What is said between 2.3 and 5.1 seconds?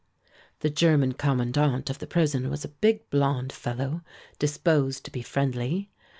was a big, blond fellow, disposed